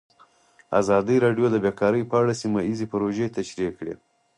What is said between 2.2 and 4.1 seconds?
اړه سیمه ییزې پروژې تشریح کړې.